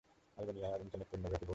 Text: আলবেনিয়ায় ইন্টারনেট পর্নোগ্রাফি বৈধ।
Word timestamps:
আলবেনিয়ায় 0.37 0.79
ইন্টারনেট 0.83 1.07
পর্নোগ্রাফি 1.11 1.37
বৈধ। 1.37 1.49